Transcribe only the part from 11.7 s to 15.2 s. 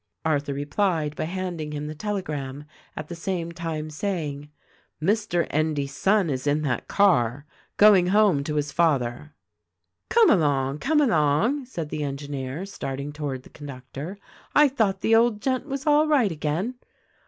the engineer, starting toward trie conductor, "I thought the